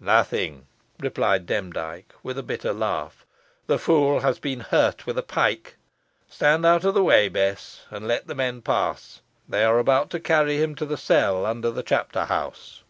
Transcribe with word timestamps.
"Nothing," 0.00 0.66
replied 1.00 1.44
Demdike 1.46 2.14
with 2.22 2.38
a 2.38 2.42
bitter 2.44 2.72
laugh; 2.72 3.26
"the 3.66 3.80
fool 3.80 4.20
has 4.20 4.38
been 4.38 4.60
hurt 4.60 5.06
with 5.08 5.18
a 5.18 5.24
pike. 5.24 5.74
Stand 6.30 6.64
out 6.64 6.84
of 6.84 6.94
the 6.94 7.02
way, 7.02 7.28
Bess, 7.28 7.80
and 7.90 8.06
let 8.06 8.28
the 8.28 8.34
men 8.36 8.62
pass. 8.62 9.22
They 9.48 9.64
are 9.64 9.80
about 9.80 10.10
to 10.10 10.20
carry 10.20 10.56
him 10.58 10.76
to 10.76 10.86
the 10.86 10.96
cell 10.96 11.44
under 11.44 11.72
the 11.72 11.82
chapter 11.82 12.26
house." 12.26 12.84